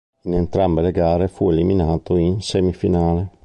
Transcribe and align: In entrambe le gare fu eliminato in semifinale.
In 0.23 0.33
entrambe 0.33 0.81
le 0.81 0.91
gare 0.91 1.27
fu 1.27 1.51
eliminato 1.51 2.15
in 2.17 2.41
semifinale. 2.41 3.29